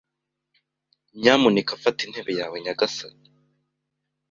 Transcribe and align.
Nyamuneka 1.19 1.71
fata 1.81 2.01
intebe 2.05 2.31
yawe, 2.39 2.55
nyagasani. 2.63 3.27